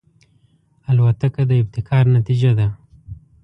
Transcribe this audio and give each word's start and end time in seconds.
الوتکه 0.89 1.43
د 1.49 1.51
ابتکار 1.61 2.03
نتیجه 2.17 2.51
ده. 2.59 2.67